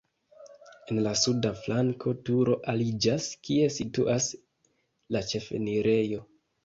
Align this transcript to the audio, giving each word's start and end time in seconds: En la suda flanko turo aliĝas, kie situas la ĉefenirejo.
En 0.93 0.99
la 1.07 1.11
suda 1.23 1.51
flanko 1.65 2.13
turo 2.29 2.55
aliĝas, 2.73 3.27
kie 3.49 3.69
situas 3.77 4.31
la 5.17 5.23
ĉefenirejo. 5.33 6.25